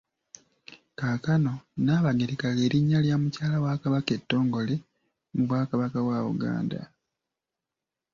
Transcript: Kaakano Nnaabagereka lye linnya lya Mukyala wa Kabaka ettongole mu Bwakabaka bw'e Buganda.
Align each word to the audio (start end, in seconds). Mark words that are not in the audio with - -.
Kaakano 0.99 1.53
Nnaabagereka 1.79 2.47
lye 2.57 2.65
linnya 2.73 2.99
lya 3.05 3.15
Mukyala 3.21 3.57
wa 3.65 3.73
Kabaka 3.83 4.09
ettongole 4.19 4.75
mu 5.35 5.43
Bwakabaka 5.47 5.97
bw'e 6.05 6.19
Buganda. 6.27 6.81